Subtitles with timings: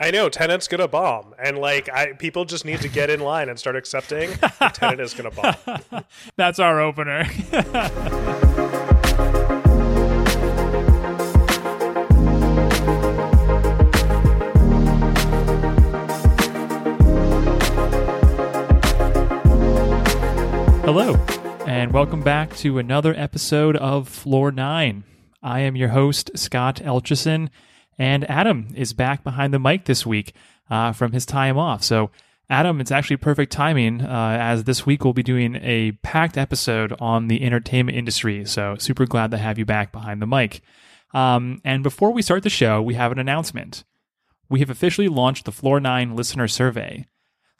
[0.00, 3.48] I know Tenet's gonna bomb, and like I, people just need to get in line
[3.48, 4.30] and start accepting
[4.72, 6.04] Tenet is gonna bomb.
[6.36, 7.24] That's our opener.
[20.84, 21.14] Hello,
[21.66, 25.02] and welcome back to another episode of Floor 9.
[25.42, 27.48] I am your host, Scott Elchison,
[27.98, 30.32] and Adam is back behind the mic this week
[30.70, 31.82] uh, from his time off.
[31.82, 32.10] So,
[32.50, 36.94] Adam, it's actually perfect timing uh, as this week we'll be doing a packed episode
[36.98, 38.44] on the entertainment industry.
[38.46, 40.62] So, super glad to have you back behind the mic.
[41.12, 43.84] Um, and before we start the show, we have an announcement.
[44.48, 47.06] We have officially launched the Floor 9 listener survey.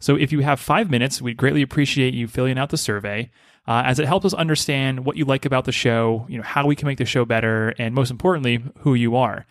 [0.01, 3.31] So if you have five minutes, we'd greatly appreciate you filling out the survey,
[3.67, 6.67] uh, as it helps us understand what you like about the show, you know, how
[6.67, 9.47] we can make the show better, and most importantly, who you are.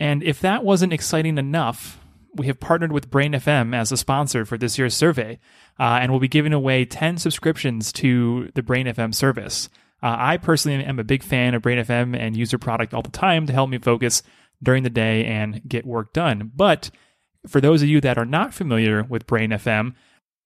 [0.00, 2.00] And if that wasn't exciting enough,
[2.34, 5.38] we have partnered with Brain FM as a sponsor for this year's survey,
[5.78, 9.68] uh, and we'll be giving away 10 subscriptions to the Brain FM service.
[10.02, 13.02] Uh, I personally am a big fan of Brain FM and use their product all
[13.02, 14.22] the time to help me focus
[14.62, 16.50] during the day and get work done.
[16.54, 16.90] But
[17.46, 19.94] for those of you that are not familiar with Brain FM,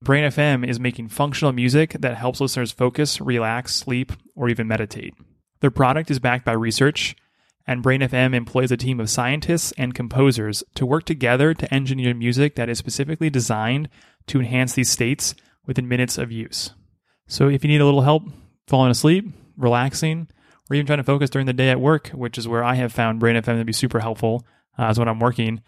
[0.03, 5.15] Brain FM is making functional music that helps listeners focus, relax, sleep, or even meditate.
[5.61, 7.17] Their product is backed by research,
[7.69, 12.15] and Brain FM employs a team of scientists and composers to work together to engineer
[12.15, 13.91] music that is specifically designed
[14.27, 15.35] to enhance these states
[15.67, 16.71] within minutes of use.
[17.27, 18.23] So if you need a little help
[18.67, 19.27] falling asleep,
[19.59, 20.29] relaxing,
[20.71, 22.91] or even trying to focus during the day at work, which is where I have
[22.91, 24.47] found Brain FM to be super helpful
[24.79, 25.61] uh, as when I'm working,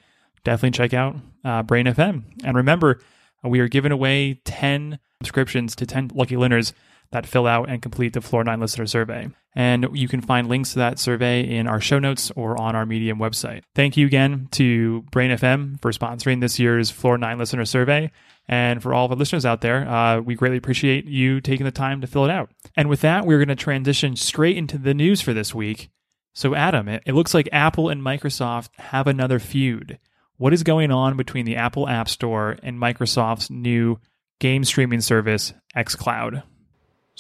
[0.43, 2.23] definitely check out uh, Brain FM.
[2.43, 3.01] And remember,
[3.45, 6.73] we are giving away 10 subscriptions to 10 lucky winners
[7.13, 9.29] that fill out and complete the Floor 9 listener survey.
[9.55, 12.87] And you can find links to that survey in our show notes or on our
[12.87, 13.63] Medium website.
[13.75, 18.11] Thank you again to Brain FM for sponsoring this year's Floor 9 listener survey.
[18.49, 21.73] And for all of our listeners out there, uh, we greatly appreciate you taking the
[21.73, 22.51] time to fill it out.
[22.77, 25.91] And with that, we're going to transition straight into the news for this week.
[26.33, 29.99] So, Adam, it, it looks like Apple and Microsoft have another feud
[30.41, 33.99] what is going on between the Apple App Store and Microsoft's new
[34.39, 36.43] game streaming service, xCloud?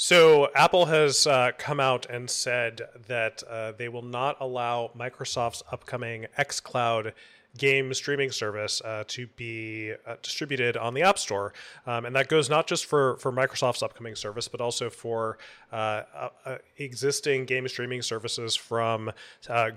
[0.02, 5.62] So, Apple has uh, come out and said that uh, they will not allow Microsoft's
[5.70, 7.12] upcoming xCloud
[7.58, 11.52] game streaming service uh, to be uh, distributed on the App Store,
[11.86, 15.36] um, and that goes not just for for Microsoft's upcoming service, but also for
[15.70, 16.04] uh,
[16.46, 19.12] uh, existing game streaming services from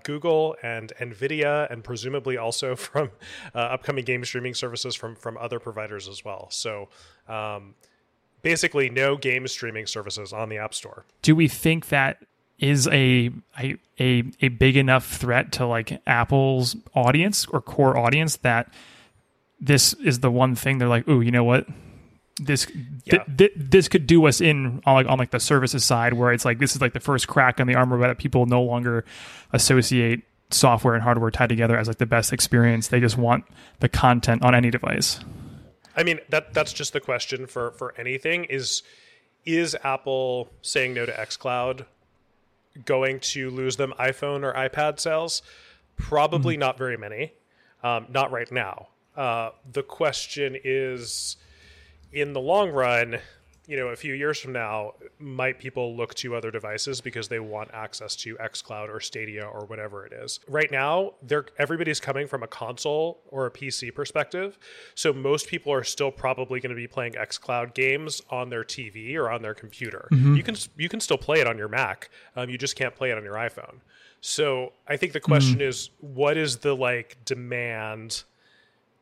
[0.03, 3.11] Google and Nvidia, and presumably also from
[3.53, 6.47] upcoming game streaming services from from other providers as well.
[6.49, 6.87] So.
[7.27, 7.75] Um,
[8.43, 11.05] basically, no game streaming services on the App Store.
[11.23, 12.23] Do we think that
[12.59, 18.37] is a, a a a big enough threat to like Apple's audience or core audience
[18.37, 18.71] that
[19.59, 21.67] this is the one thing they're like, oh, you know what?
[22.37, 22.67] This
[23.05, 23.23] yeah.
[23.23, 26.31] th- th- this could do us in on like on like the services side where
[26.31, 29.05] it's like this is like the first crack on the armor that people no longer
[29.51, 32.87] associate software and hardware tied together as like the best experience.
[32.87, 33.45] They just want
[33.79, 35.19] the content on any device.
[35.95, 38.83] I mean that that's just the question for for anything is
[39.45, 41.85] is Apple saying no to xCloud
[42.85, 45.41] going to lose them iPhone or iPad sales?
[45.97, 46.61] Probably mm-hmm.
[46.61, 47.33] not very many.
[47.83, 48.87] Um, not right now.
[49.15, 51.35] Uh, the question is,
[52.11, 53.19] in the long run,
[53.65, 57.39] you know, a few years from now, might people look to other devices because they
[57.39, 60.39] want access to xCloud or Stadia or whatever it is?
[60.47, 64.59] Right now, they're everybody's coming from a console or a PC perspective,
[64.95, 69.15] so most people are still probably going to be playing xCloud games on their TV
[69.15, 70.09] or on their computer.
[70.11, 70.35] Mm-hmm.
[70.35, 73.11] You can you can still play it on your Mac, um, you just can't play
[73.11, 73.79] it on your iPhone.
[74.19, 75.67] So I think the question mm-hmm.
[75.67, 78.23] is, what is the like demand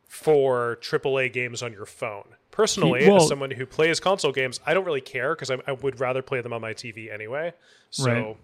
[0.08, 2.34] for AAA games on your phone?
[2.52, 5.72] Personally, well, as someone who plays console games, I don't really care because I, I,
[5.72, 7.54] would rather play them on my TV anyway.
[7.90, 8.06] So.
[8.06, 8.36] Right.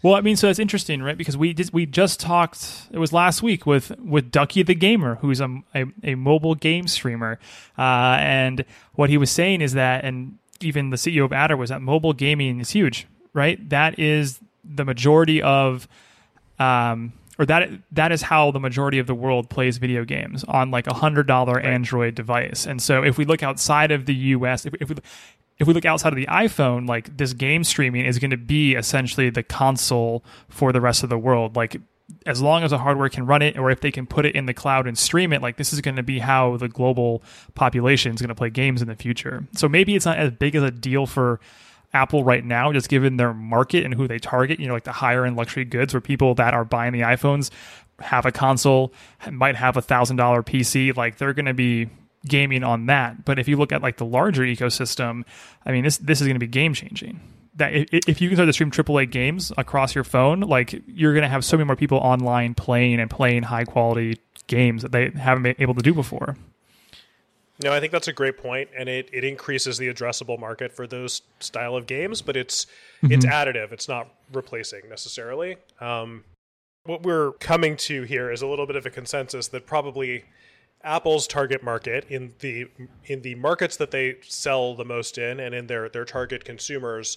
[0.00, 1.18] Well, I mean, so that's interesting, right?
[1.18, 2.86] Because we did, we just talked.
[2.92, 6.86] It was last week with with Ducky the gamer, who's a a, a mobile game
[6.86, 7.40] streamer,
[7.76, 8.64] uh, and
[8.94, 12.12] what he was saying is that, and even the CEO of Adder was that mobile
[12.12, 13.68] gaming is huge, right?
[13.68, 15.88] That is the majority of
[16.60, 20.70] um, or that that is how the majority of the world plays video games on
[20.70, 21.64] like a hundred dollar right.
[21.64, 22.66] Android device.
[22.66, 24.96] And so if we look outside of the U.S., if, if we
[25.58, 28.74] if we look outside of the iPhone, like this game streaming is going to be
[28.74, 31.56] essentially the console for the rest of the world.
[31.56, 31.80] Like
[32.24, 34.46] as long as the hardware can run it, or if they can put it in
[34.46, 37.22] the cloud and stream it, like this is going to be how the global
[37.54, 39.46] population is going to play games in the future.
[39.52, 41.40] So maybe it's not as big as a deal for
[41.96, 44.92] Apple right now, just given their market and who they target, you know, like the
[44.92, 47.50] higher end luxury goods where people that are buying the iPhones
[48.00, 48.92] have a console,
[49.30, 51.88] might have a thousand dollar PC, like they're going to be
[52.26, 53.24] gaming on that.
[53.24, 55.24] But if you look at like the larger ecosystem,
[55.64, 57.20] I mean, this this is going to be game changing.
[57.54, 61.22] That if you can start to stream AAA games across your phone, like you're going
[61.22, 65.10] to have so many more people online playing and playing high quality games that they
[65.10, 66.36] haven't been able to do before.
[67.62, 70.86] No, I think that's a great point, and it, it increases the addressable market for
[70.86, 72.66] those style of games, but it's
[73.02, 73.12] mm-hmm.
[73.12, 73.72] it's additive.
[73.72, 75.56] It's not replacing necessarily.
[75.80, 76.24] Um,
[76.84, 80.24] what we're coming to here is a little bit of a consensus that probably
[80.84, 82.66] Apple's target market in the
[83.06, 87.16] in the markets that they sell the most in, and in their their target consumers,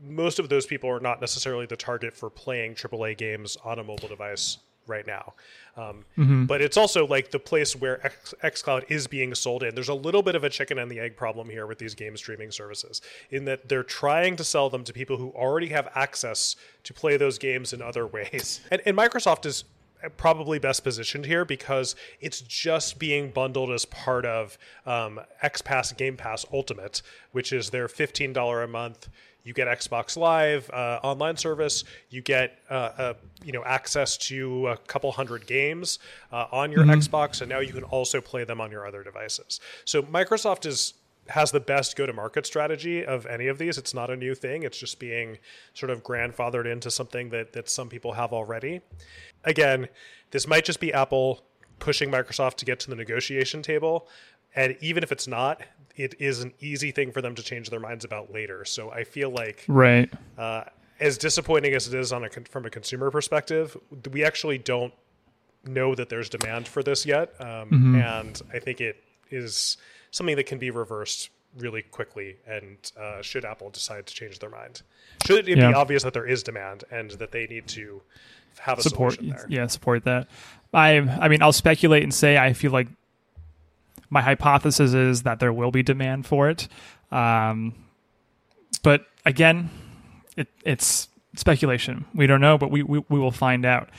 [0.00, 3.84] most of those people are not necessarily the target for playing AAA games on a
[3.84, 5.34] mobile device right now.
[5.76, 6.44] Um, mm-hmm.
[6.46, 9.74] But it's also like the place where X, xCloud is being sold in.
[9.74, 12.16] There's a little bit of a chicken and the egg problem here with these game
[12.16, 16.56] streaming services, in that they're trying to sell them to people who already have access
[16.84, 18.60] to play those games in other ways.
[18.70, 19.64] And, and Microsoft is
[20.16, 26.16] probably best positioned here because it's just being bundled as part of um, Xbox Game
[26.16, 29.08] Pass Ultimate, which is their $15 a month
[29.46, 31.84] you get Xbox Live uh, online service.
[32.10, 33.14] You get uh, uh,
[33.44, 36.00] you know access to a couple hundred games
[36.32, 36.98] uh, on your mm-hmm.
[36.98, 39.60] Xbox, and now you can also play them on your other devices.
[39.84, 40.94] So Microsoft is
[41.28, 43.78] has the best go-to-market strategy of any of these.
[43.78, 44.62] It's not a new thing.
[44.62, 45.38] It's just being
[45.74, 48.80] sort of grandfathered into something that that some people have already.
[49.44, 49.88] Again,
[50.32, 51.42] this might just be Apple
[51.78, 54.08] pushing Microsoft to get to the negotiation table.
[54.56, 55.62] And even if it's not,
[55.96, 58.64] it is an easy thing for them to change their minds about later.
[58.64, 60.12] So I feel like right.
[60.38, 60.64] Uh,
[60.98, 63.76] as disappointing as it is on a from a consumer perspective,
[64.12, 64.94] we actually don't
[65.64, 67.94] know that there's demand for this yet, um, mm-hmm.
[67.96, 69.76] and I think it is
[70.10, 72.36] something that can be reversed really quickly.
[72.46, 74.82] And uh, should Apple decide to change their mind,
[75.26, 75.68] should it yeah.
[75.68, 78.02] be obvious that there is demand and that they need to
[78.60, 79.18] have a support?
[79.48, 80.28] Yeah, support that.
[80.72, 82.88] I I mean, I'll speculate and say I feel like
[84.10, 86.68] my hypothesis is that there will be demand for it.
[87.10, 87.74] Um,
[88.82, 89.70] but again,
[90.36, 92.04] it, it's speculation.
[92.14, 93.90] We don't know, but we, we, we will find out.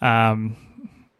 [0.00, 0.56] Um,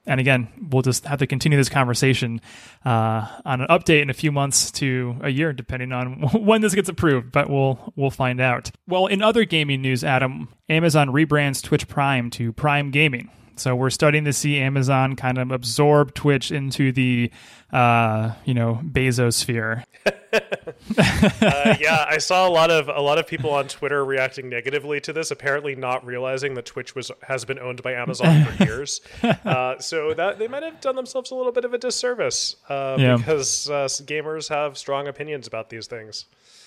[0.06, 2.40] and again, we'll just have to continue this conversation
[2.84, 6.75] uh, on an update in a few months to a year, depending on when this
[6.75, 7.32] gets approved.
[7.32, 8.70] But we'll we'll find out.
[8.87, 13.31] Well, in other gaming news, Adam, Amazon rebrands Twitch Prime to Prime Gaming.
[13.56, 17.31] So we're starting to see Amazon kind of absorb Twitch into the,
[17.73, 19.85] uh, you know, Bezos sphere.
[20.32, 25.00] uh, yeah, I saw a lot of a lot of people on Twitter reacting negatively
[25.00, 29.00] to this, apparently not realizing that Twitch was has been owned by Amazon for years.
[29.23, 32.97] Uh, so that they might have done themselves a little bit of a disservice uh,
[32.99, 33.17] yeah.
[33.17, 36.26] because uh, gamers have strong opinions about these things.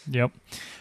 [0.10, 0.32] Yep.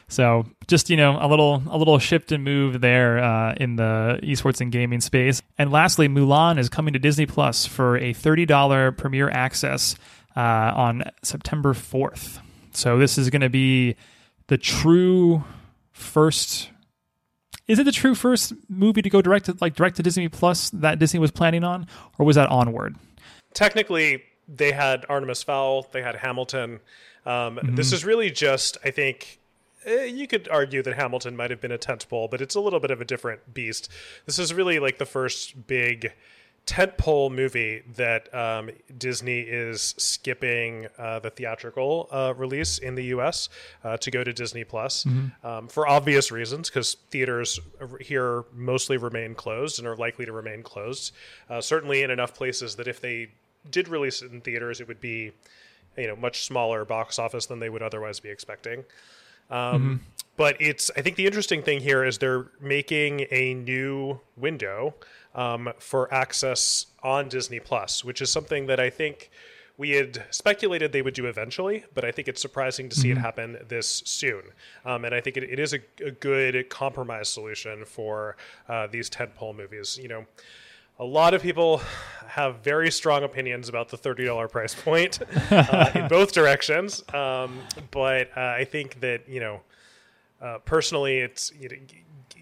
[0.09, 4.19] So just you know a little a little shift and move there uh, in the
[4.23, 5.43] esports and gaming space.
[5.59, 9.97] And lastly, Mulan is coming to Disney Plus for a thirty dollar premiere access
[10.37, 12.41] uh, on September fourth.
[12.73, 13.97] So this is going to be
[14.47, 15.45] the true
[15.93, 16.71] first.
[17.67, 20.71] Is it the true first movie to go direct to like direct to Disney Plus
[20.71, 21.87] that Disney was planning on,
[22.19, 22.97] or was that Onward?
[23.53, 26.81] Technically, they had Artemis Fowl, they had Hamilton.
[27.27, 27.75] Um, mm-hmm.
[27.75, 29.39] This is really just, I think,
[29.87, 32.91] you could argue that Hamilton might have been a tentpole, but it's a little bit
[32.91, 33.91] of a different beast.
[34.27, 36.13] This is really like the first big
[36.69, 43.49] tentpole movie that um, Disney is skipping uh, the theatrical uh, release in the U.S.
[43.83, 45.47] Uh, to go to Disney Plus mm-hmm.
[45.47, 47.59] um, for obvious reasons, because theaters
[48.03, 51.15] here mostly remain closed and are likely to remain closed.
[51.49, 53.31] Uh, certainly in enough places that if they
[53.71, 55.33] did release it in theaters, it would be
[55.97, 58.85] you know much smaller box office than they would otherwise be expecting.
[59.51, 59.97] Um, mm-hmm.
[60.37, 64.95] But it's I think the interesting thing here is they're making a new window
[65.35, 69.31] um, for access on Disney Plus, which is something that I think
[69.77, 73.19] we had speculated they would do eventually, but I think it's surprising to see mm-hmm.
[73.19, 74.43] it happen this soon.
[74.85, 78.37] Um, and I think it, it is a, a, good compromise solution for
[78.69, 79.97] uh, these tentpole movies.
[80.01, 80.27] You know,
[80.99, 81.81] a lot of people
[82.27, 85.19] have very strong opinions about the $30 price point
[85.51, 87.03] uh, in both directions.
[87.15, 87.59] Um,
[87.91, 89.61] but uh, I think that, you know,
[90.41, 91.77] uh, personally, it's you know,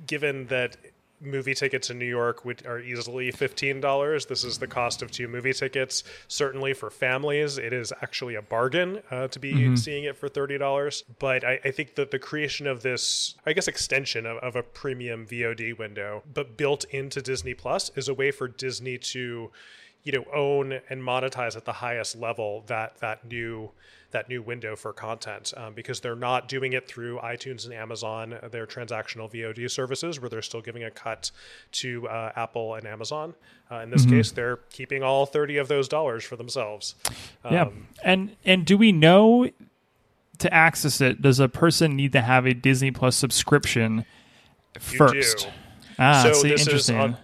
[0.06, 0.76] given that
[1.20, 4.28] movie tickets in New York would, are easily $15.
[4.28, 6.04] This is the cost of two movie tickets.
[6.28, 9.76] Certainly for families, it is actually a bargain uh, to be mm-hmm.
[9.76, 11.02] seeing it for $30.
[11.18, 14.62] But I, I, think that the creation of this, I guess, extension of, of a
[14.62, 19.50] premium VOD window, but built into Disney Plus, is a way for Disney to
[20.06, 23.70] you know own and monetize at the highest level that that new
[24.12, 28.38] that new window for content um, because they're not doing it through iTunes and Amazon,
[28.52, 31.32] their transactional VOD services, where they're still giving a cut
[31.72, 33.34] to uh, Apple and Amazon.
[33.70, 34.18] Uh, in this mm-hmm.
[34.18, 36.94] case, they're keeping all thirty of those dollars for themselves.
[37.44, 37.68] Um, yeah,
[38.04, 39.50] and and do we know
[40.38, 41.20] to access it?
[41.20, 44.04] Does a person need to have a Disney Plus subscription
[44.78, 45.48] first?
[45.98, 46.96] Ah, so see, interesting.
[46.96, 47.16] On,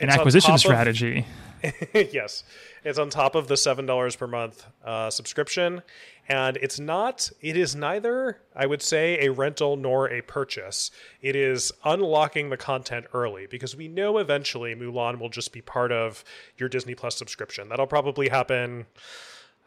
[0.00, 1.20] An acquisition strategy.
[1.20, 1.45] Of,
[1.94, 2.44] yes,
[2.84, 5.82] it's on top of the seven dollars per month uh, subscription,
[6.28, 10.90] and it's not it is neither i would say a rental nor a purchase.
[11.20, 15.92] It is unlocking the content early because we know eventually mulan will just be part
[15.92, 16.24] of
[16.56, 17.68] your disney plus subscription.
[17.68, 18.86] That'll probably happen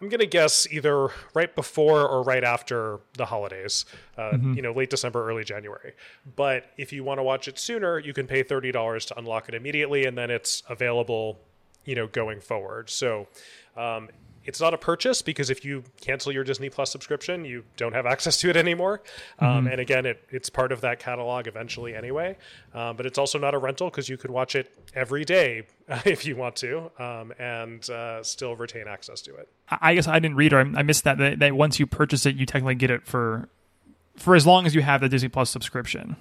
[0.01, 3.85] i'm going to guess either right before or right after the holidays
[4.17, 4.53] uh, mm-hmm.
[4.53, 5.93] you know late december early january.
[6.35, 9.55] But if you want to watch it sooner you can pay $30 to unlock it
[9.55, 11.39] immediately and then it's available
[11.85, 13.27] you know going forward so
[13.77, 14.09] um,
[14.49, 18.07] it's not a purchase because if you cancel your Disney Plus subscription, you don't have
[18.07, 19.01] access to it anymore.
[19.37, 19.57] Um, mm-hmm.
[19.57, 22.35] Um, and again, it, it's part of that catalog eventually anyway.
[22.73, 25.67] Um, but it's also not a rental because you could watch it every day
[26.05, 29.49] if you want to um, and uh, still retain access to it.
[29.69, 32.35] I guess I didn't read or I missed that, that, that once you purchase it,
[32.35, 33.49] you technically get it for
[34.17, 36.17] for as long as you have the Disney Plus subscription.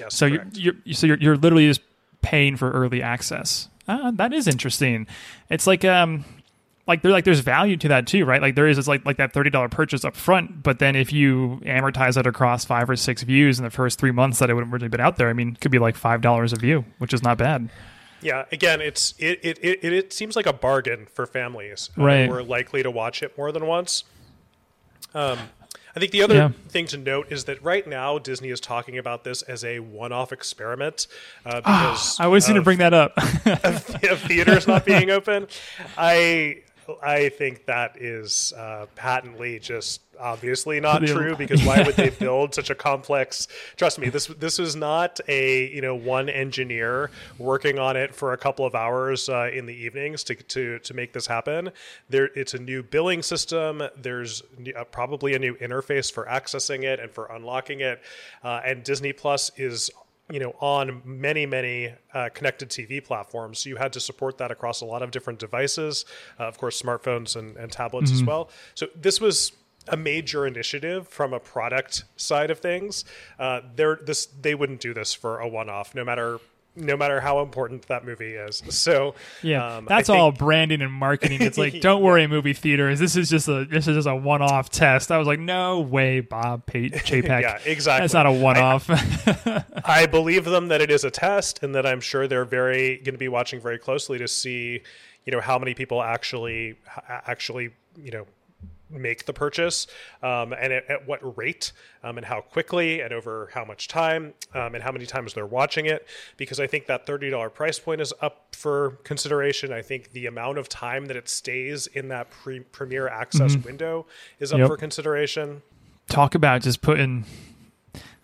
[0.00, 1.82] Yes, so you're, you're, so you're, you're literally just
[2.22, 3.68] paying for early access.
[3.86, 5.06] Uh, that is interesting.
[5.50, 6.24] It's like um,
[6.86, 8.40] like there like there's value to that too, right?
[8.42, 11.12] Like there is it's like like that thirty dollar purchase up front, but then if
[11.12, 14.54] you amortize it across five or six views in the first three months that it
[14.54, 16.56] would have really been out there, I mean, it could be like five dollars a
[16.56, 17.70] view, which is not bad.
[18.20, 22.26] Yeah, again, it's it it, it, it seems like a bargain for families right.
[22.26, 24.04] who are likely to watch it more than once.
[25.14, 25.38] Um,
[25.96, 26.50] I think the other yeah.
[26.68, 30.32] thing to note is that right now Disney is talking about this as a one-off
[30.32, 31.06] experiment
[31.46, 33.16] uh, because I was going to bring that up.
[33.46, 35.46] of, of theaters not being open.
[35.96, 36.62] I
[37.02, 42.54] I think that is uh, patently just obviously not true because why would they build
[42.54, 47.78] such a complex trust me this this was not a you know one engineer working
[47.78, 51.12] on it for a couple of hours uh, in the evenings to, to to make
[51.12, 51.70] this happen.
[52.08, 53.82] There it's a new billing system.
[53.96, 54.42] There's
[54.76, 58.00] uh, probably a new interface for accessing it and for unlocking it.
[58.42, 59.90] Uh, and disney plus is
[60.30, 63.58] you know on many many uh, connected tv platforms.
[63.58, 66.04] So you had to support that across a lot of different devices
[66.40, 68.20] uh, of course smartphones and, and tablets mm-hmm.
[68.20, 68.50] as well.
[68.74, 69.52] So this was
[69.88, 73.04] a major initiative from a product side of things.
[73.38, 76.38] Uh, they're this they wouldn't do this for a one-off no matter
[76.76, 78.62] no matter how important that movie is.
[78.68, 81.40] So yeah, um, that's think, all branding and marketing.
[81.40, 82.98] It's like, don't worry, movie theaters.
[82.98, 85.12] This is just a this is just a one off test.
[85.12, 87.42] I was like, no way, Bob P- Chapek.
[87.42, 88.04] yeah, exactly.
[88.04, 88.86] That's not a one off.
[88.88, 92.98] I, I, believe them that it is a test, and that I'm sure they're very
[92.98, 94.82] going to be watching very closely to see,
[95.24, 96.76] you know, how many people actually
[97.08, 98.26] actually you know
[98.90, 99.86] make the purchase
[100.22, 101.72] um, and at, at, what rate
[102.02, 105.46] um, and how quickly and over how much time um, and how many times they're
[105.46, 110.12] watching it because i think that $30 price point is up for consideration i think
[110.12, 113.66] the amount of time that it stays in that pre- premiere access mm-hmm.
[113.66, 114.06] window
[114.38, 114.68] is up yep.
[114.68, 115.62] for consideration
[116.08, 117.24] talk about just putting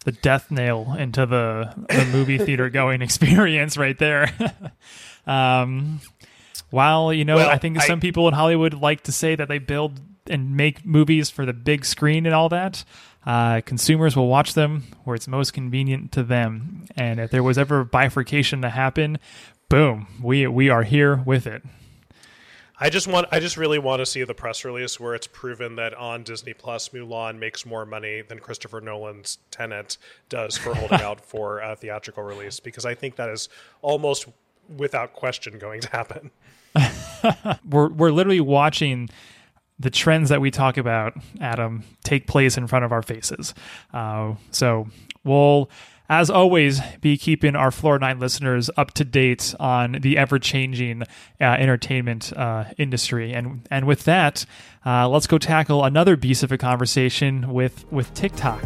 [0.04, 4.32] the death nail into the, the movie theater going experience right there
[5.26, 6.00] um,
[6.70, 9.48] while you know, well, I think I, some people in Hollywood like to say that
[9.48, 12.84] they build and make movies for the big screen and all that.
[13.26, 16.86] Uh, consumers will watch them where it's most convenient to them.
[16.96, 19.18] And if there was ever bifurcation to happen,
[19.68, 21.62] boom, we we are here with it.
[22.82, 25.76] I just want I just really want to see the press release where it's proven
[25.76, 29.98] that on Disney Plus Mulan makes more money than Christopher Nolan's Tenet
[30.30, 33.50] does for holding out for a theatrical release because I think that is
[33.82, 34.28] almost
[34.76, 36.30] without question going to happen.
[37.68, 39.08] we're we're literally watching
[39.80, 43.54] the trends that we talk about, Adam, take place in front of our faces.
[43.94, 44.86] Uh, so
[45.24, 45.70] we'll,
[46.10, 51.02] as always, be keeping our Floor 9 listeners up to date on the ever changing
[51.02, 53.32] uh, entertainment uh, industry.
[53.32, 54.44] And, and with that,
[54.84, 58.62] uh, let's go tackle another beast of a conversation with, with TikTok.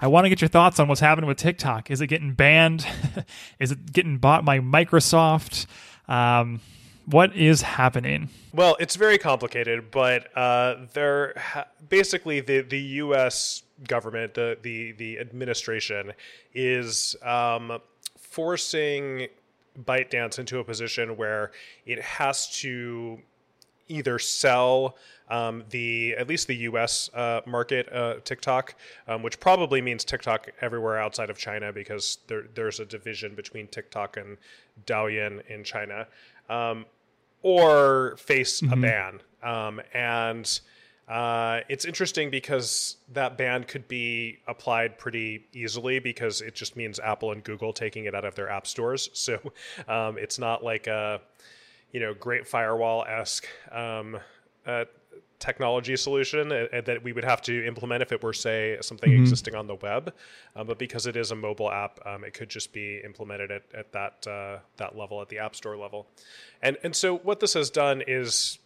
[0.00, 1.90] I want to get your thoughts on what's happening with TikTok.
[1.90, 2.86] Is it getting banned?
[3.58, 5.66] is it getting bought by Microsoft?
[6.06, 6.60] Um,
[7.06, 8.28] what is happening?
[8.52, 13.62] Well, it's very complicated, but uh, they're ha- basically the the U.S.
[13.86, 16.12] government, the the the administration,
[16.54, 17.78] is um,
[18.18, 19.28] forcing
[19.82, 21.50] ByteDance into a position where
[21.86, 23.20] it has to
[23.88, 24.96] either sell
[25.28, 27.10] um, the at least the U.S.
[27.14, 28.74] Uh, market uh, TikTok,
[29.06, 33.66] um, which probably means TikTok everywhere outside of China because there, there's a division between
[33.68, 34.38] TikTok and
[34.86, 36.06] Douyin in China,
[36.48, 36.86] um,
[37.42, 38.72] or face mm-hmm.
[38.72, 39.20] a ban.
[39.42, 40.60] Um, and
[41.08, 47.00] uh, it's interesting because that ban could be applied pretty easily because it just means
[47.00, 49.08] Apple and Google taking it out of their app stores.
[49.18, 49.38] So
[49.88, 51.20] um, it's not like a
[51.92, 54.18] you know great firewall esque um,
[54.66, 54.84] uh,
[55.38, 59.22] technology solution uh, that we would have to implement if it were say something mm-hmm.
[59.22, 60.12] existing on the web.
[60.56, 63.62] Uh, but because it is a mobile app, um, it could just be implemented at,
[63.74, 66.06] at that uh, that level at the app store level.
[66.62, 68.58] And and so what this has done is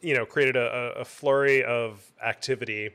[0.00, 2.90] you know created a, a flurry of activity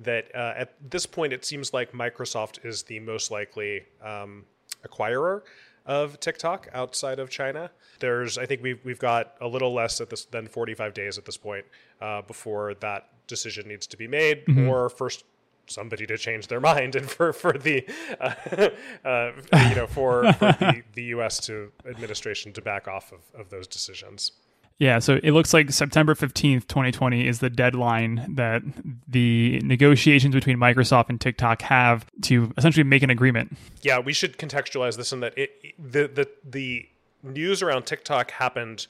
[0.00, 4.44] that uh, at this point it seems like Microsoft is the most likely um,
[4.86, 5.42] acquirer
[5.86, 7.70] of TikTok outside of China.
[8.00, 11.24] There's, I think we've we've got a little less at this than 45 days at
[11.24, 11.64] this point
[12.00, 14.68] uh, before that decision needs to be made, mm-hmm.
[14.68, 15.24] or first
[15.68, 17.86] somebody to change their mind and for for the
[18.20, 18.34] uh,
[19.04, 19.32] uh,
[19.68, 21.38] you know for, for the, the U.S.
[21.46, 24.32] to administration to back off of, of those decisions.
[24.78, 28.62] Yeah, so it looks like September 15th, 2020 is the deadline that
[29.08, 33.56] the negotiations between Microsoft and TikTok have to essentially make an agreement.
[33.80, 36.88] Yeah, we should contextualize this in that it, the the the
[37.22, 38.86] news around TikTok happened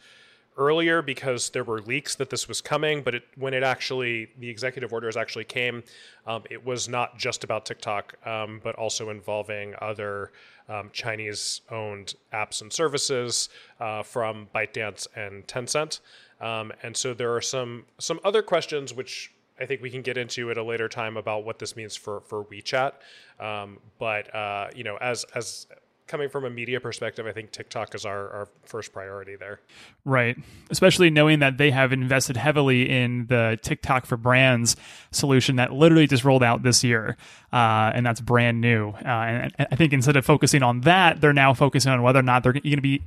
[0.57, 4.49] earlier because there were leaks that this was coming, but it, when it actually, the
[4.49, 5.83] executive orders actually came,
[6.27, 10.33] um, it was not just about TikTok, um, but also involving other
[10.69, 13.49] um, Chinese owned apps and services
[13.81, 16.01] uh, from ByteDance and Tencent.
[16.41, 20.19] Um, and so there are some, some other questions which I think we can get
[20.19, 22.93] into at a later time about what this means for, for WeChat.
[23.41, 25.67] Um, but, uh, you know, as, as,
[26.07, 29.61] coming from a media perspective, I think TikTok is our, our first priority there.
[30.05, 30.37] Right.
[30.71, 34.77] Especially knowing that they have invested heavily in the TikTok for Brands
[35.11, 37.17] solution that literally just rolled out this year.
[37.53, 38.91] Uh, and that's brand new.
[38.91, 42.23] Uh, and I think instead of focusing on that, they're now focusing on whether or
[42.23, 43.03] not they're going to be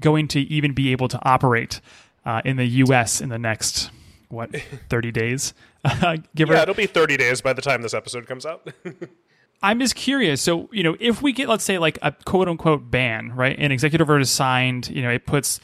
[0.00, 1.80] going to even be able to operate
[2.24, 3.90] uh, in the US in the next,
[4.28, 4.50] what,
[4.90, 5.54] 30 days?
[6.34, 8.68] Give yeah, it'll be 30 days by the time this episode comes out.
[9.62, 10.42] I'm just curious.
[10.42, 13.56] So, you know, if we get, let's say, like a quote unquote ban, right?
[13.58, 15.60] An executive order is signed, you know, it puts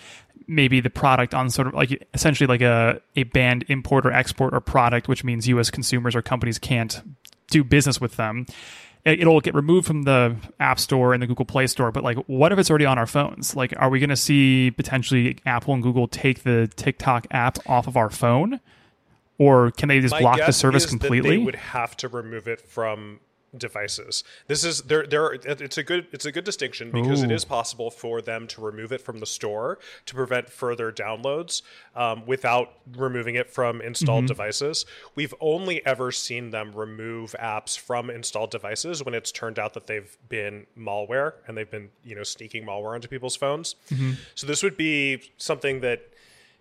[0.46, 4.54] maybe the product on sort of like essentially like a, a banned import or export
[4.54, 7.02] or product, which means US consumers or companies can't
[7.50, 8.46] do business with them.
[9.04, 12.52] It'll get removed from the App Store and the Google Play Store, but like, what
[12.52, 13.56] if it's already on our phones?
[13.56, 17.86] Like, are we going to see potentially Apple and Google take the TikTok app off
[17.86, 18.60] of our phone?
[19.38, 21.30] Or can they just My block the service completely?
[21.30, 23.20] they would have to remove it from
[23.56, 24.24] devices.
[24.46, 27.26] This is there there it's a good it's a good distinction because Ooh.
[27.26, 31.62] it is possible for them to remove it from the store to prevent further downloads
[31.96, 34.28] um, without removing it from installed mm-hmm.
[34.28, 34.84] devices.
[35.14, 39.86] We've only ever seen them remove apps from installed devices when it's turned out that
[39.86, 43.76] they've been malware and they've been you know sneaking malware onto people's phones.
[43.90, 44.12] Mm-hmm.
[44.34, 46.02] So this would be something that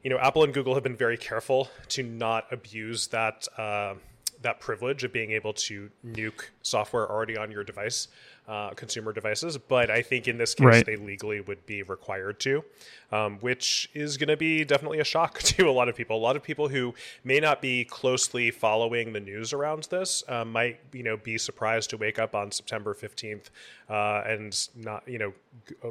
[0.03, 3.47] you know Apple and Google have been very careful to not abuse that.
[3.57, 3.95] Uh,
[4.41, 8.07] that privilege of being able to nuke software already on your device
[8.47, 9.57] uh, consumer devices.
[9.57, 10.85] But I think in this case, right.
[10.85, 12.63] they legally would be required to,
[13.11, 16.17] um, which is going to be definitely a shock to a lot of people.
[16.17, 20.51] A lot of people who may not be closely following the news around this um,
[20.51, 23.49] might, you know, be surprised to wake up on September 15th
[23.89, 25.33] uh, and not, you know,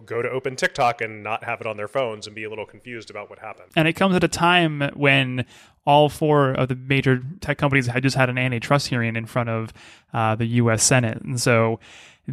[0.07, 2.67] go to open TikTok and not have it on their phones and be a little
[2.67, 3.71] confused about what happened.
[3.77, 5.45] And it comes at a time when
[5.87, 9.49] all four of the major tech companies had just had an antitrust hearing in front
[9.49, 9.73] of
[10.13, 10.83] uh, the U.S.
[10.83, 11.79] Senate, and so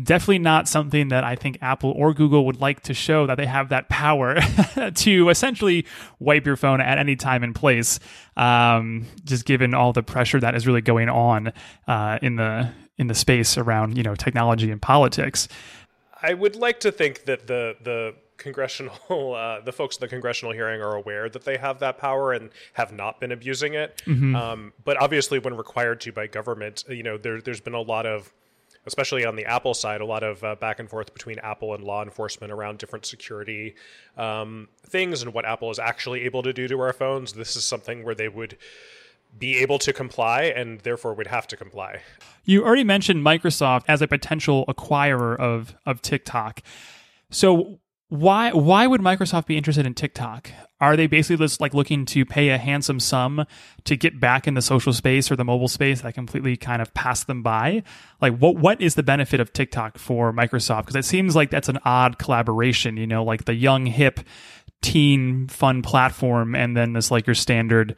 [0.02, 3.46] definitely not something that I think Apple or Google would like to show that they
[3.46, 4.40] have that power
[4.96, 5.86] to essentially
[6.20, 8.00] wipe your phone at any time and place.
[8.36, 11.54] Um, just given all the pressure that is really going on
[11.88, 15.48] uh, in the in the space around you know technology and politics.
[16.22, 18.96] I would like to think that the the congressional
[19.36, 22.50] uh, the folks in the congressional hearing are aware that they have that power and
[22.74, 24.02] have not been abusing it.
[24.06, 24.36] Mm-hmm.
[24.36, 28.06] Um, but obviously, when required to by government, you know, there, there's been a lot
[28.06, 28.34] of
[28.86, 31.84] especially on the Apple side, a lot of uh, back and forth between Apple and
[31.84, 33.76] law enforcement around different security
[34.18, 37.34] um, things and what Apple is actually able to do to our phones.
[37.34, 38.58] This is something where they would
[39.38, 42.02] be able to comply and therefore would have to comply.
[42.44, 46.62] You already mentioned Microsoft as a potential acquirer of of TikTok.
[47.30, 47.80] So
[48.14, 50.52] why why would Microsoft be interested in TikTok?
[50.80, 53.44] Are they basically just like looking to pay a handsome sum
[53.86, 56.94] to get back in the social space or the mobile space that completely kind of
[56.94, 57.82] passed them by?
[58.22, 60.82] Like what what is the benefit of TikTok for Microsoft?
[60.82, 64.20] Because it seems like that's an odd collaboration, you know, like the young hip
[64.84, 67.96] teen fun platform and then this like your standard,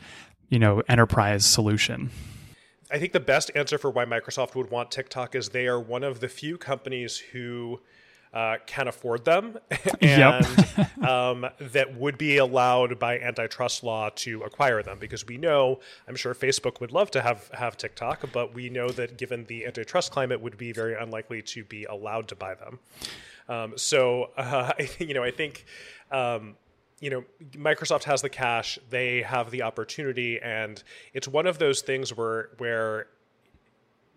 [0.47, 2.09] you know, enterprise solution.
[2.89, 6.05] I think the best answer for why Microsoft would want TikTok is they are one
[6.05, 7.81] of the few companies who
[8.35, 9.57] uh, can afford them.
[10.01, 10.45] And
[11.03, 14.99] um, that would be allowed by antitrust law to acquire them.
[14.99, 18.89] Because we know I'm sure Facebook would love to have have TikTok but we know
[18.89, 22.79] that given the antitrust climate would be very unlikely to be allowed to buy them.
[23.47, 25.65] Um, so uh, you know I think
[26.11, 26.55] um,
[26.99, 31.81] you know Microsoft has the cash they have the opportunity and it's one of those
[31.81, 33.07] things where where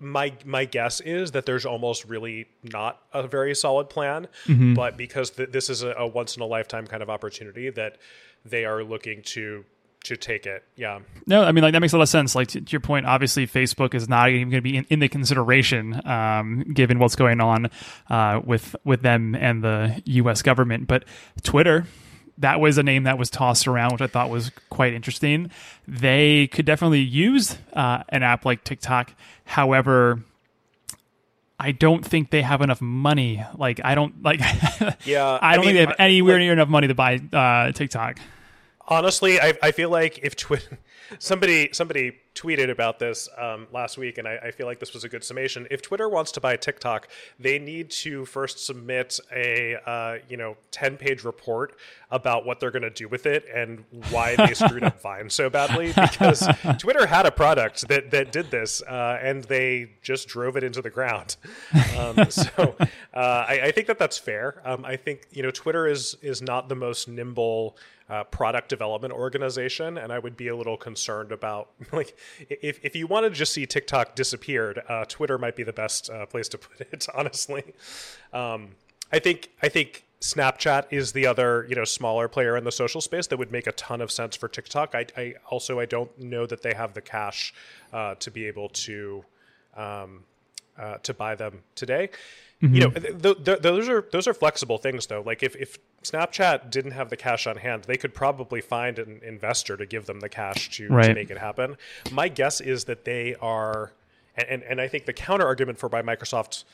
[0.00, 4.74] my my guess is that there's almost really not a very solid plan, mm-hmm.
[4.74, 7.98] but because th- this is a, a, once in a lifetime kind of opportunity that
[8.44, 9.64] they are looking to
[10.04, 10.64] to take it.
[10.76, 11.00] Yeah.
[11.26, 12.34] No, I mean like that makes a lot of sense.
[12.34, 14.98] Like to, to your point, obviously Facebook is not even going to be in, in,
[15.00, 17.70] the consideration um, given what's going on
[18.08, 20.42] uh, with with them and the U.S.
[20.42, 21.04] government, but
[21.42, 21.87] Twitter
[22.38, 25.51] that was a name that was tossed around, which I thought was quite interesting.
[25.87, 29.12] They could definitely use uh, an app like TikTok.
[29.44, 30.22] However,
[31.59, 33.44] I don't think they have enough money.
[33.57, 34.40] Like I don't like.
[35.05, 37.20] yeah, I don't I mean, think they have anywhere like, near enough money to buy
[37.33, 38.18] uh, TikTok.
[38.87, 40.79] Honestly, I, I feel like if Twitter
[41.18, 45.03] somebody somebody tweeted about this um, last week, and I, I, feel like this was
[45.03, 45.66] a good summation.
[45.73, 50.57] If Twitter wants to buy TikTok, they need to first submit a uh, you know
[50.71, 51.77] ten page report
[52.11, 55.51] about what they're going to do with it and why they screwed up Vine so
[55.51, 55.88] badly.
[55.88, 56.47] Because
[56.79, 60.81] Twitter had a product that that did this, uh, and they just drove it into
[60.81, 61.37] the ground.
[61.99, 62.77] Um, so
[63.14, 64.62] uh, I, I, think that that's fair.
[64.64, 67.77] Um, I think you know Twitter is is not the most nimble
[68.09, 72.16] uh, product development organization, and I would be a little concerned about like
[72.48, 76.11] if if you wanted to just see TikTok disappeared, uh, Twitter might be the best
[76.11, 77.06] uh, place to put it.
[77.14, 77.62] Honestly,
[78.32, 78.70] um,
[79.12, 83.00] I think I think Snapchat is the other you know smaller player in the social
[83.00, 84.94] space that would make a ton of sense for TikTok.
[84.94, 87.54] I, I also I don't know that they have the cash
[87.92, 89.24] uh, to be able to
[89.76, 90.24] um,
[90.78, 92.10] uh, to buy them today.
[92.62, 92.74] Mm-hmm.
[92.74, 95.22] You know, th- th- those are those are flexible things though.
[95.24, 99.20] Like if if Snapchat didn't have the cash on hand, they could probably find an
[99.24, 101.06] investor to give them the cash to, right.
[101.06, 101.76] to make it happen.
[102.10, 103.92] My guess is that they are,
[104.36, 106.64] and, and I think the counter argument for why Microsoft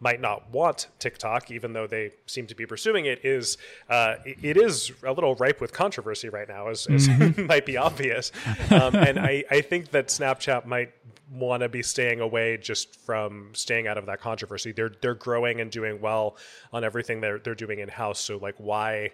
[0.00, 3.56] might not want TikTok, even though they seem to be pursuing it, is
[3.88, 7.46] uh, it is a little ripe with controversy right now, as, as mm-hmm.
[7.46, 8.30] might be obvious.
[8.70, 10.92] Um, and I, I think that Snapchat might
[11.30, 14.72] want to be staying away just from staying out of that controversy.
[14.72, 16.36] They're they're growing and doing well
[16.72, 18.20] on everything they're they're doing in house.
[18.20, 19.10] So like why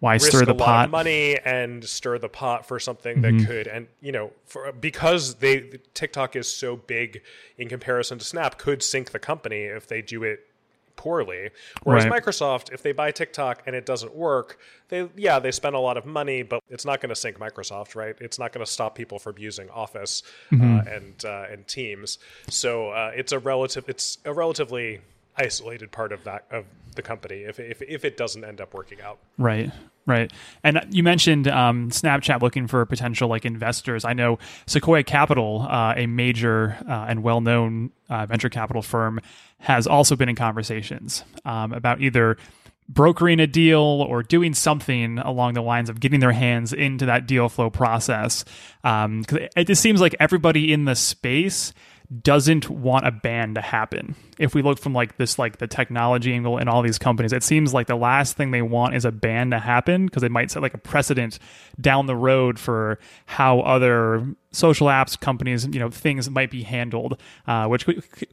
[0.00, 3.38] why risk stir the pot money and stir the pot for something mm-hmm.
[3.38, 7.22] that could and you know for, because they TikTok is so big
[7.56, 10.40] in comparison to Snap could sink the company if they do it
[10.96, 11.50] poorly.
[11.82, 12.22] Whereas right.
[12.22, 15.96] Microsoft, if they buy TikTok and it doesn't work, they yeah they spend a lot
[15.96, 18.16] of money, but it's not going to sink Microsoft, right?
[18.20, 20.76] It's not going to stop people from using Office uh, mm-hmm.
[20.76, 22.18] uh, and uh, and Teams.
[22.48, 25.00] So uh, it's a relative it's a relatively
[25.36, 29.00] isolated part of that of the company if, if, if it doesn't end up working
[29.00, 29.18] out.
[29.38, 29.70] Right,
[30.06, 30.32] right.
[30.62, 34.04] And you mentioned um, Snapchat looking for potential like investors.
[34.04, 39.20] I know Sequoia Capital, uh, a major uh, and well known uh, venture capital firm,
[39.58, 42.36] has also been in conversations um, about either
[42.88, 47.26] brokering a deal or doing something along the lines of getting their hands into that
[47.26, 48.44] deal flow process.
[48.84, 49.24] Um,
[49.56, 51.72] it just seems like everybody in the space
[52.20, 54.14] doesn't want a ban to happen.
[54.38, 57.42] If we look from like this like the technology angle and all these companies, it
[57.42, 60.50] seems like the last thing they want is a ban to happen because it might
[60.50, 61.38] set like a precedent
[61.80, 67.20] down the road for how other social apps companies, you know, things might be handled,
[67.46, 67.86] uh, which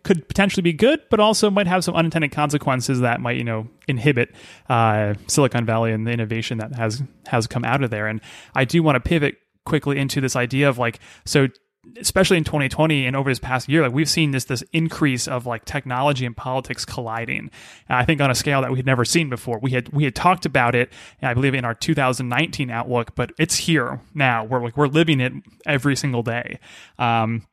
[0.04, 3.68] could, potentially be good, but also might have some unintended consequences that might, you know,
[3.88, 4.34] inhibit
[4.68, 8.08] uh, Silicon Valley and the innovation that has has come out of there.
[8.08, 8.20] And
[8.56, 11.48] I do want to pivot quickly into this idea of like so
[11.97, 15.45] especially in 2020 and over this past year, like we've seen this this increase of
[15.45, 17.49] like technology and politics colliding.
[17.88, 19.60] And I think on a scale that we had never seen before.
[19.60, 23.56] We had we had talked about it, I believe, in our 2019 outlook, but it's
[23.56, 24.43] here now.
[24.43, 25.34] We're like we're living it
[25.65, 26.60] every single day,
[26.97, 27.47] um,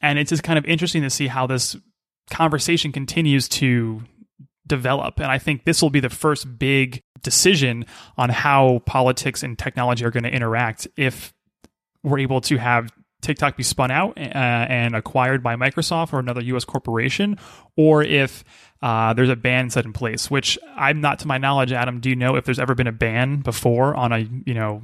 [0.00, 1.76] and it's just kind of interesting to see how this
[2.30, 4.02] conversation continues to
[4.66, 5.20] develop.
[5.20, 10.04] And I think this will be the first big decision on how politics and technology
[10.04, 11.32] are going to interact if
[12.02, 12.90] we're able to have
[13.26, 16.64] TikTok be spun out uh, and acquired by Microsoft or another U.S.
[16.64, 17.38] corporation,
[17.76, 18.44] or if
[18.82, 20.30] uh, there's a ban set in place.
[20.30, 22.00] Which I'm not, to my knowledge, Adam.
[22.00, 24.82] Do you know if there's ever been a ban before on a you know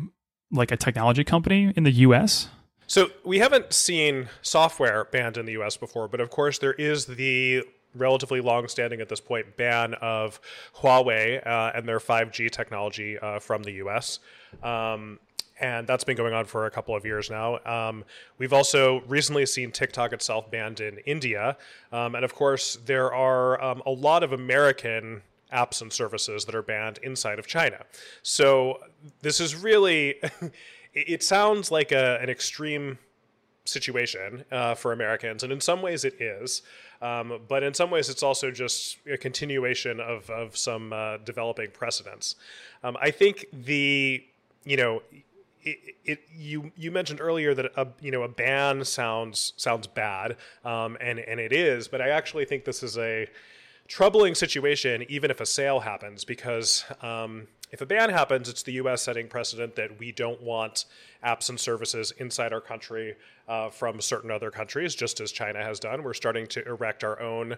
[0.51, 2.49] like a technology company in the U.S.?
[2.89, 5.77] So we haven't seen software banned in the U.S.
[5.77, 7.63] before, but of course there is the
[7.95, 10.41] relatively long-standing at this point ban of
[10.77, 14.19] Huawei uh, and their 5G technology uh, from the U.S.
[14.63, 15.21] Um,
[15.63, 17.59] and that's been going on for a couple of years now.
[17.65, 18.05] Um,
[18.37, 21.57] we've also recently seen TikTok itself banned in India,
[21.93, 25.23] um, and of course, there are um, a lot of American
[25.53, 27.79] apps and services that are banned inside of China.
[28.23, 28.81] So
[29.21, 30.17] this is really,
[30.95, 32.99] it sounds like a, an extreme
[33.65, 36.63] situation uh, for Americans, and in some ways it is.
[37.01, 41.71] Um, but in some ways, it's also just a continuation of, of some uh, developing
[41.73, 42.37] precedents.
[42.85, 44.25] Um, I think the,
[44.65, 45.03] you know,
[45.65, 50.37] it, it, you you mentioned earlier that a you know a ban sounds sounds bad
[50.65, 53.29] um, and and it is but I actually think this is a
[53.89, 58.73] troubling situation even if a sale happens because um, if a ban happens it's the
[58.73, 59.03] U.S.
[59.03, 60.87] setting precedent that we don't want
[61.25, 63.15] apps and services inside our country
[63.49, 67.21] uh, from certain other countries just as China has done we're starting to erect our
[67.21, 67.57] own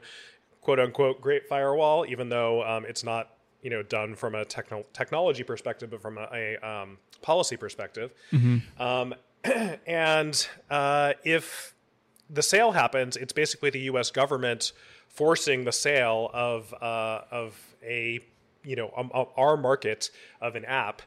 [0.60, 3.33] quote unquote great firewall even though um, it's not
[3.64, 8.12] you know done from a techno- technology perspective, but from a, a um, policy perspective.
[8.30, 8.80] Mm-hmm.
[8.80, 9.14] Um,
[9.86, 11.74] and uh, if
[12.28, 14.10] the sale happens, it's basically the U.S.
[14.10, 14.72] government
[15.08, 18.20] forcing the sale of uh, of a
[18.64, 21.02] you know um, uh, our market of an app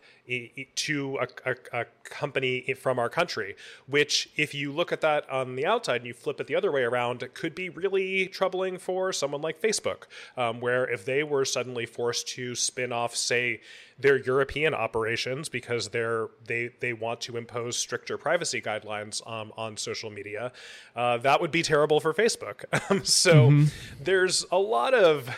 [0.75, 3.55] to a, a, a, company from our country
[3.87, 6.71] which if you look at that on the outside and you flip it the other
[6.71, 10.03] way around it could be really troubling for someone like facebook
[10.37, 13.59] um, where if they were suddenly forced to spin off say
[13.99, 19.75] their european operations because they're they they want to impose stricter privacy guidelines um, on
[19.75, 20.51] social media
[20.95, 22.63] uh, that would be terrible for facebook
[23.05, 23.65] so mm-hmm.
[24.03, 25.29] there's a lot of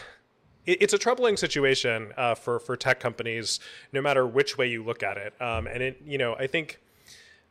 [0.73, 3.59] it's a troubling situation uh, for for tech companies,
[3.91, 5.33] no matter which way you look at it.
[5.41, 6.79] Um, and it, you know, I think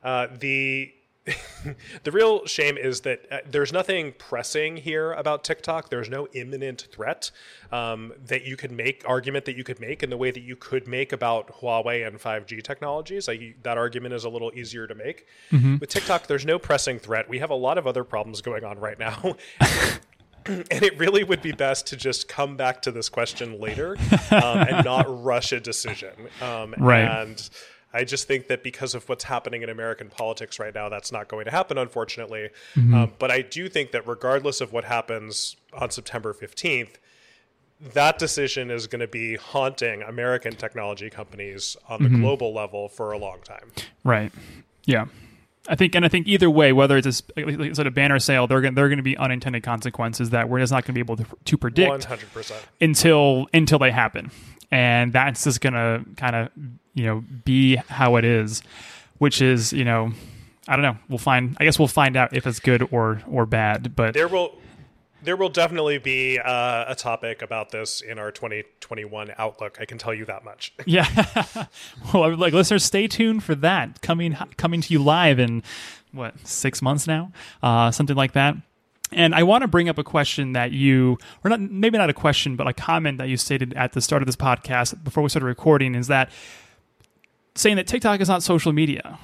[0.02, 0.92] uh, the
[2.04, 5.90] the real shame is that uh, there's nothing pressing here about TikTok.
[5.90, 7.30] There's no imminent threat
[7.72, 10.56] um, that you could make argument that you could make in the way that you
[10.56, 13.28] could make about Huawei and 5G technologies.
[13.28, 15.26] Like, that argument is a little easier to make.
[15.52, 15.78] Mm-hmm.
[15.78, 17.28] With TikTok, there's no pressing threat.
[17.28, 19.36] We have a lot of other problems going on right now.
[20.70, 23.96] and it really would be best to just come back to this question later
[24.30, 26.14] um, and not rush a decision.
[26.40, 27.02] Um, right.
[27.02, 27.48] And
[27.92, 31.28] I just think that because of what's happening in American politics right now, that's not
[31.28, 32.50] going to happen, unfortunately.
[32.74, 32.94] Mm-hmm.
[32.94, 36.96] Um, but I do think that regardless of what happens on September 15th,
[37.80, 42.22] that decision is going to be haunting American technology companies on the mm-hmm.
[42.22, 43.70] global level for a long time.
[44.04, 44.32] Right.
[44.84, 45.06] Yeah.
[45.68, 48.46] I think, and I think either way, whether it's a, like sort of banner sale,
[48.46, 51.00] they're going they're going to be unintended consequences that we're just not going to be
[51.00, 52.52] able to, to predict 100%.
[52.80, 54.30] until until they happen,
[54.70, 56.48] and that's just going to kind of
[56.94, 58.62] you know be how it is,
[59.18, 60.12] which is you know
[60.68, 60.98] I don't know.
[61.08, 61.56] We'll find.
[61.58, 63.96] I guess we'll find out if it's good or or bad.
[63.96, 64.58] But there will
[65.22, 69.78] there will definitely be uh, a topic about this in our 2021 outlook.
[69.80, 70.72] I can tell you that much.
[70.86, 71.06] yeah.
[72.14, 75.62] well, like listeners, stay tuned for that coming coming to you live in
[76.12, 78.56] what six months now, uh, something like that.
[79.10, 82.14] And I want to bring up a question that you, or not, maybe not a
[82.14, 85.30] question, but a comment that you stated at the start of this podcast before we
[85.30, 86.30] started recording is that
[87.54, 89.18] saying that TikTok is not social media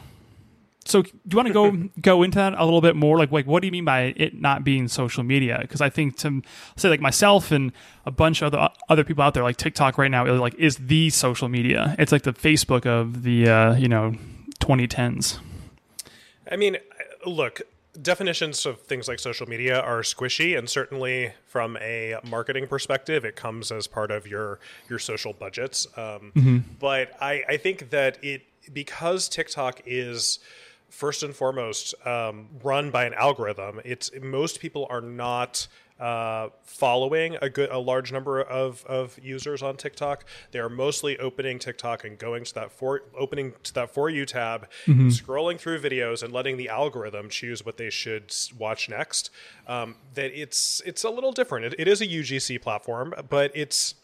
[0.84, 1.70] so do you want to go
[2.00, 3.18] go into that a little bit more?
[3.18, 5.58] Like like what do you mean by it not being social media?
[5.60, 6.42] Because i think to
[6.76, 7.72] say like myself and
[8.06, 11.10] a bunch of other other people out there like tiktok right now like is the
[11.10, 11.94] social media.
[11.98, 14.14] It's like the facebook of the uh, you know
[14.60, 15.38] 2010s
[16.50, 16.76] i mean
[17.26, 17.60] look
[18.00, 23.36] definitions of things like social media are squishy and certainly from a marketing perspective it
[23.36, 25.86] comes as part of your your social budgets.
[25.96, 26.58] Um, mm-hmm.
[26.80, 28.42] but I, I think that it
[28.72, 30.38] because tiktok is
[30.94, 33.80] first and foremost um, run by an algorithm.
[33.84, 35.66] It's most people are not
[35.98, 40.24] uh, following a good a large number of, of users on TikTok.
[40.52, 44.24] They are mostly opening TikTok and going to that for opening to that for you
[44.24, 45.08] tab, mm-hmm.
[45.08, 49.30] scrolling through videos and letting the algorithm choose what they should watch next.
[49.66, 51.66] Um, that it's it's a little different.
[51.66, 53.94] It, it is a UGC platform, but it's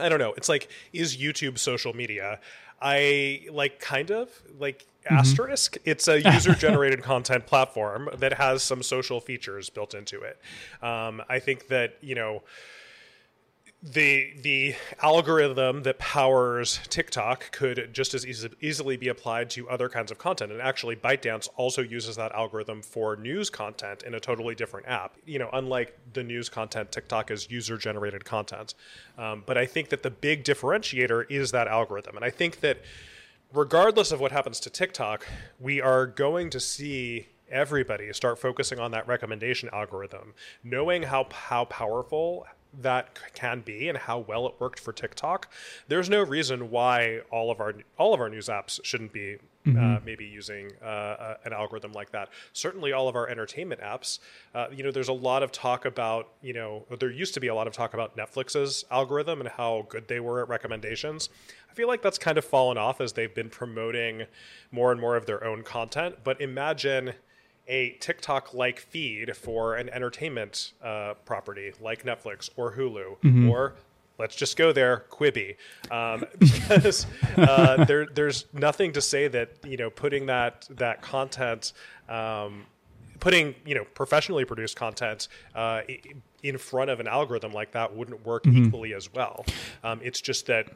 [0.00, 0.32] I don't know.
[0.36, 2.40] It's like is YouTube social media?
[2.82, 5.16] I like kind of like mm-hmm.
[5.16, 5.76] asterisk.
[5.84, 10.38] It's a user generated content platform that has some social features built into it.
[10.82, 12.42] Um, I think that you know
[13.82, 19.88] the the algorithm that powers TikTok could just as easy, easily be applied to other
[19.88, 20.52] kinds of content.
[20.52, 25.16] And actually, ByteDance also uses that algorithm for news content in a totally different app.
[25.24, 28.74] You know, unlike the news content, TikTok is user generated content.
[29.16, 32.82] Um, but I think that the big differentiator is that algorithm, and I think that
[33.52, 35.26] regardless of what happens to TikTok,
[35.58, 41.64] we are going to see everybody start focusing on that recommendation algorithm, knowing how how
[41.64, 42.46] powerful
[42.80, 45.50] that can be and how well it worked for TikTok,
[45.88, 49.96] there's no reason why all of our all of our news apps shouldn't be mm-hmm.
[49.96, 52.28] uh, maybe using uh, uh, an algorithm like that.
[52.52, 54.18] Certainly, all of our entertainment apps.
[54.54, 57.48] Uh, you know, there's a lot of talk about you know there used to be
[57.48, 61.28] a lot of talk about Netflix's algorithm and how good they were at recommendations.
[61.70, 64.24] I feel like that's kind of fallen off as they've been promoting
[64.72, 66.16] more and more of their own content.
[66.24, 67.14] But imagine
[67.70, 73.48] a TikTok like feed for an entertainment uh, property like Netflix or Hulu mm-hmm.
[73.48, 73.74] or
[74.18, 75.56] let's just go there quibi
[75.90, 77.06] um, because
[77.38, 81.72] uh, there, there's nothing to say that you know putting that that content
[82.08, 82.66] um,
[83.20, 85.82] putting you know professionally produced content uh,
[86.42, 88.66] in front of an algorithm like that wouldn't work mm-hmm.
[88.66, 89.46] equally as well
[89.84, 90.68] um, it's just that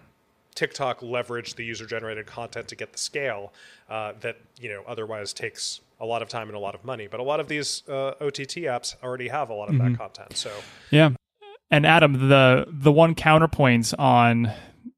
[0.55, 3.53] TikTok leveraged the user generated content to get the scale
[3.91, 7.07] uh, that you know otherwise takes a lot of time and a lot of money.
[7.07, 9.93] But a lot of these uh, OTT apps already have a lot of mm-hmm.
[9.93, 10.37] that content.
[10.37, 10.51] So
[10.91, 11.11] yeah.
[11.71, 14.53] And Adam, the the one counterpoint on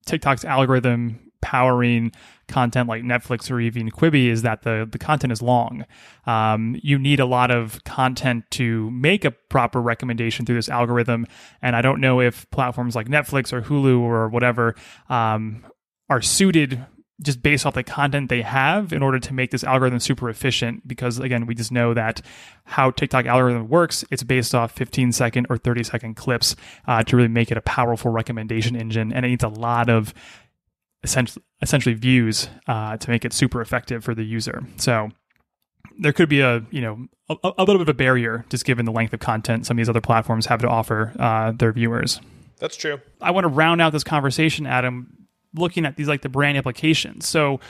[0.07, 2.11] TikTok's algorithm powering
[2.49, 5.85] content like Netflix or even Quibi is that the the content is long.
[6.27, 11.27] Um, you need a lot of content to make a proper recommendation through this algorithm,
[11.63, 14.75] and I don't know if platforms like Netflix or Hulu or whatever
[15.09, 15.65] um,
[16.09, 16.85] are suited
[17.23, 20.87] just based off the content they have in order to make this algorithm super efficient
[20.87, 22.21] because again we just know that
[22.65, 27.17] how tiktok algorithm works it's based off 15 second or 30 second clips uh, to
[27.17, 29.13] really make it a powerful recommendation engine.
[29.13, 30.15] And it needs a lot of
[31.03, 34.67] essentially, essentially views uh, to make it super effective for the user.
[34.77, 35.11] So
[35.99, 38.85] there could be a you know a, a, little bit of a barrier just given
[38.85, 42.21] the length of content some of these other platforms have to offer uh, their viewers.
[42.59, 43.01] That's true.
[43.21, 45.26] I want to round out this conversation adam
[45.57, 47.27] looking at these like the brand applications.
[47.27, 47.61] So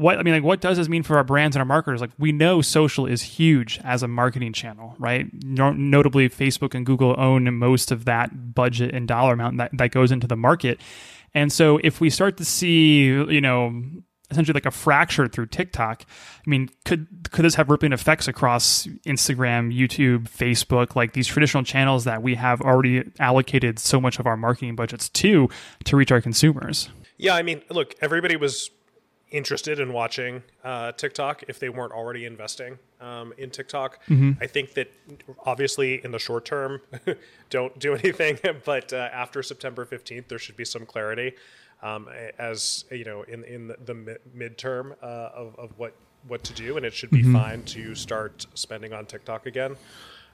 [0.00, 2.00] what I mean, like, what does this mean for our brands and our marketers?
[2.00, 5.26] Like, we know social is huge as a marketing channel, right?
[5.44, 9.90] No- notably, Facebook and Google own most of that budget and dollar amount that, that
[9.90, 10.80] goes into the market.
[11.34, 13.82] And so, if we start to see, you know,
[14.30, 18.86] essentially like a fracture through TikTok, I mean, could could this have rippling effects across
[19.06, 24.26] Instagram, YouTube, Facebook, like these traditional channels that we have already allocated so much of
[24.26, 25.50] our marketing budgets to
[25.84, 26.88] to reach our consumers?
[27.20, 28.70] Yeah, I mean, look, everybody was
[29.30, 34.04] interested in watching uh, TikTok if they weren't already investing um, in TikTok.
[34.06, 34.42] Mm-hmm.
[34.42, 34.90] I think that
[35.44, 36.80] obviously in the short term,
[37.50, 38.38] don't do anything.
[38.64, 41.34] But uh, after September fifteenth, there should be some clarity
[41.82, 45.94] um, as you know in in the, the midterm uh, of, of what
[46.26, 47.34] what to do, and it should be mm-hmm.
[47.34, 49.76] fine to start spending on TikTok again.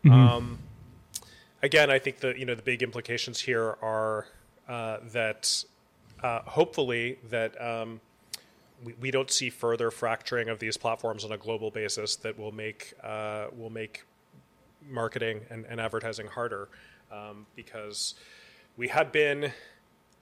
[0.05, 0.13] Mm-hmm.
[0.13, 0.59] Um,
[1.63, 4.27] again, I think the you know the big implications here are
[4.69, 5.65] uh, that
[6.23, 8.01] uh, hopefully that um,
[8.85, 12.53] we, we don't see further fracturing of these platforms on a global basis that will
[12.53, 14.05] make uh, will make
[14.89, 16.69] marketing and, and advertising harder.
[17.11, 18.15] Um, because
[18.77, 19.53] we had been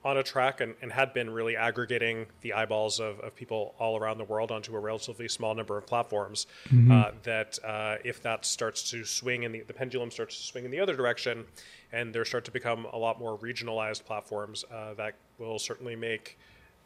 [0.05, 3.97] on a track and, and, had been really aggregating the eyeballs of, of people all
[3.97, 6.45] around the world onto a relatively small number of platforms.
[6.69, 6.91] Mm-hmm.
[6.91, 10.63] Uh, that uh, if that starts to swing in the, the pendulum starts to swing
[10.63, 11.43] in the other direction,
[11.91, 16.37] and there start to become a lot more regionalized platforms, uh, that will certainly make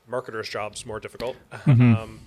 [0.07, 1.95] marketers' jobs more difficult, mm-hmm.
[2.01, 2.19] um,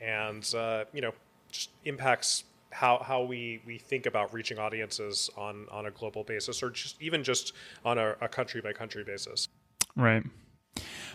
[0.00, 1.12] and uh, you know
[1.50, 6.62] just impacts how how we we think about reaching audiences on on a global basis,
[6.62, 7.54] or just even just
[7.86, 9.48] on a, a country by country basis.
[9.96, 10.24] Right.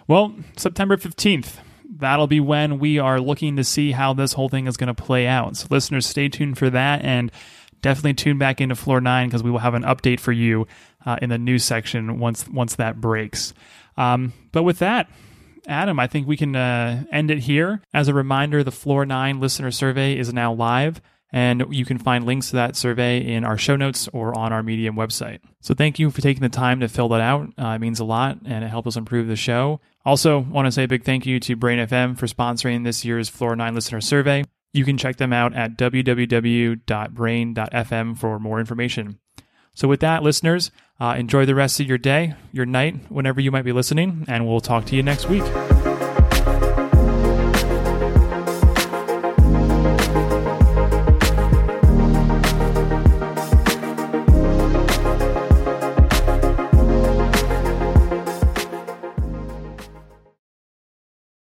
[0.08, 1.58] Well, September 15th,
[1.98, 5.04] that'll be when we are looking to see how this whole thing is going to
[5.04, 5.58] play out.
[5.58, 7.32] So, listeners, stay tuned for that and
[7.82, 10.68] definitely tune back into Floor 9 because we will have an update for you
[11.06, 13.54] uh, in the news section once, once that breaks.
[13.98, 15.10] Um, but with that,
[15.68, 17.82] Adam, I think we can uh, end it here.
[17.94, 21.02] As a reminder, the Floor 9 listener survey is now live.
[21.36, 24.64] And you can find links to that survey in our show notes or on our
[24.64, 25.40] Medium website.
[25.60, 27.50] So thank you for taking the time to fill that out.
[27.60, 29.82] Uh, it means a lot and it helps us improve the show.
[30.06, 33.28] Also, want to say a big thank you to Brain FM for sponsoring this year's
[33.28, 34.46] Floor 9 listener survey.
[34.72, 39.20] You can check them out at www.brain.fm for more information.
[39.74, 40.72] So, with that, listeners,
[41.02, 44.48] uh, enjoy the rest of your day, your night, whenever you might be listening, and
[44.48, 45.44] we'll talk to you next week.